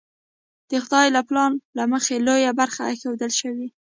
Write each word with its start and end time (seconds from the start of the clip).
د 0.69 0.71
خدای 0.83 1.07
له 1.15 1.21
پلان 1.29 1.51
له 1.77 1.83
مخې 1.91 2.15
لویه 2.27 2.51
برخه 2.59 2.81
ایښودل 2.89 3.31
شوې. 3.41 3.67